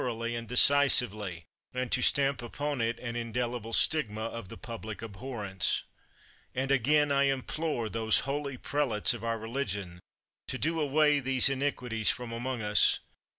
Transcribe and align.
228 0.01 0.09
CHATHAM 0.09 0.23
oughly 0.33 0.37
and 0.39 0.47
decisively, 0.47 1.45
and 1.75 1.91
to 1.91 2.01
stamp 2.01 2.41
upon 2.41 2.81
it 2.81 2.97
an 2.97 3.15
indelible 3.15 3.71
stigma 3.71 4.21
of 4.21 4.49
the 4.49 4.57
public 4.57 5.03
abhorrence. 5.03 5.83
And 6.55 6.71
I 6.71 6.75
again 6.75 7.11
implore 7.11 7.87
those 7.87 8.21
holy 8.21 8.57
prelates 8.57 9.13
of 9.13 9.23
our 9.23 9.37
re 9.37 9.47
ligion 9.49 9.99
to 10.47 10.57
do 10.57 10.79
away 10.81 11.19
these 11.19 11.49
iniquities 11.49 12.09
from 12.09 12.31
among 12.31 12.63
us. 12.63 12.97